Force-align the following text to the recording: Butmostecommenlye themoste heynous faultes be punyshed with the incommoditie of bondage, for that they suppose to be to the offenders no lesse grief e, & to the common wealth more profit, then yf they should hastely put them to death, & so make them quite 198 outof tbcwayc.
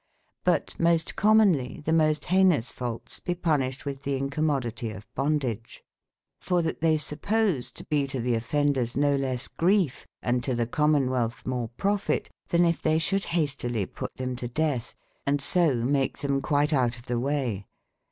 Butmostecommenlye 0.47 1.83
themoste 1.83 2.25
heynous 2.25 2.71
faultes 2.71 3.23
be 3.23 3.35
punyshed 3.35 3.85
with 3.85 4.01
the 4.01 4.19
incommoditie 4.19 4.89
of 4.95 5.05
bondage, 5.13 5.83
for 6.39 6.63
that 6.63 6.81
they 6.81 6.97
suppose 6.97 7.71
to 7.73 7.83
be 7.83 8.07
to 8.07 8.19
the 8.19 8.33
offenders 8.33 8.97
no 8.97 9.15
lesse 9.15 9.47
grief 9.47 10.07
e, 10.27 10.39
& 10.39 10.41
to 10.41 10.55
the 10.55 10.65
common 10.65 11.11
wealth 11.11 11.45
more 11.45 11.69
profit, 11.77 12.31
then 12.49 12.61
yf 12.63 12.81
they 12.81 12.97
should 12.97 13.25
hastely 13.25 13.85
put 13.85 14.15
them 14.15 14.35
to 14.37 14.47
death, 14.47 14.95
& 15.17 15.37
so 15.37 15.75
make 15.85 16.17
them 16.17 16.41
quite 16.41 16.73
198 16.73 17.03
outof 17.05 17.05
tbcwayc. 17.59 17.65